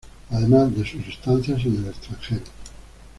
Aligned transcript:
Además, 0.31 0.75
de 0.75 0.83
sus 0.83 1.05
estancias 1.07 1.63
en 1.63 1.75
el 1.75 1.85
extranjero. 1.85 2.41